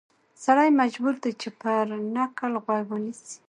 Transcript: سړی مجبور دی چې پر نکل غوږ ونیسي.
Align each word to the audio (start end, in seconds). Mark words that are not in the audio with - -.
سړی 0.43 0.69
مجبور 0.81 1.15
دی 1.23 1.31
چې 1.41 1.49
پر 1.61 1.85
نکل 2.15 2.51
غوږ 2.63 2.85
ونیسي. 2.89 3.37